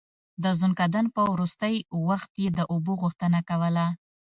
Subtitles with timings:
[0.43, 1.75] د ځنکدن په وروستی
[2.07, 3.85] وخت يې د اوبو غوښتنه کوله.